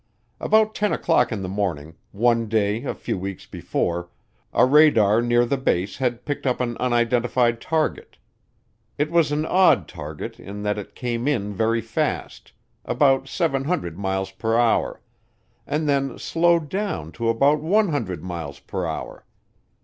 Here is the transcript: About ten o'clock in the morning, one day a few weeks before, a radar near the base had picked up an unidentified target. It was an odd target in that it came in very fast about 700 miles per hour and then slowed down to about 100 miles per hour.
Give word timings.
About 0.39 0.73
ten 0.73 0.91
o'clock 0.91 1.31
in 1.31 1.43
the 1.43 1.47
morning, 1.47 1.93
one 2.11 2.47
day 2.47 2.83
a 2.85 2.95
few 2.95 3.19
weeks 3.19 3.45
before, 3.45 4.09
a 4.51 4.65
radar 4.65 5.21
near 5.21 5.45
the 5.45 5.57
base 5.59 5.97
had 5.97 6.25
picked 6.25 6.47
up 6.47 6.59
an 6.59 6.75
unidentified 6.77 7.61
target. 7.61 8.17
It 8.97 9.11
was 9.11 9.31
an 9.31 9.45
odd 9.45 9.87
target 9.87 10.39
in 10.39 10.63
that 10.63 10.79
it 10.79 10.95
came 10.95 11.27
in 11.27 11.53
very 11.53 11.81
fast 11.81 12.51
about 12.83 13.27
700 13.27 13.95
miles 13.95 14.31
per 14.31 14.57
hour 14.57 15.01
and 15.67 15.87
then 15.87 16.17
slowed 16.17 16.67
down 16.67 17.11
to 17.11 17.29
about 17.29 17.61
100 17.61 18.23
miles 18.23 18.59
per 18.59 18.87
hour. 18.87 19.23